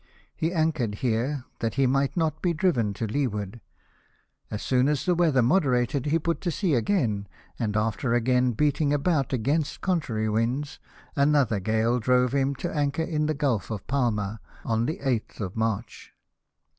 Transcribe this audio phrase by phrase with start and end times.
[0.35, 3.61] He anchored here that he might not be driven to leeward.
[4.49, 7.27] As soon as the weather moderated he put to sea again,
[7.59, 10.79] and after again beating about against contrary winds,
[11.15, 15.39] another gale drove him to anchor in the Gulf of Palma on the 8 th
[15.39, 16.11] of March.